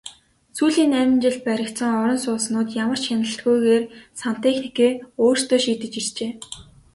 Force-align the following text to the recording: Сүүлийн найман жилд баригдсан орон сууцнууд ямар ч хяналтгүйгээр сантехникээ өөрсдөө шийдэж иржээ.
Сүүлийн 0.57 0.91
найман 0.93 1.19
жилд 1.23 1.41
баригдсан 1.47 1.91
орон 2.01 2.19
сууцнууд 2.25 2.69
ямар 2.83 2.99
ч 3.01 3.03
хяналтгүйгээр 3.09 3.83
сантехникээ 4.21 4.91
өөрсдөө 5.23 5.59
шийдэж 5.63 5.93
иржээ. 6.01 6.31